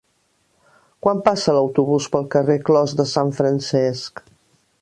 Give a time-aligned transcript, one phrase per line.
[1.07, 4.27] Quan passa l'autobús pel carrer Clos de Sant Francesc?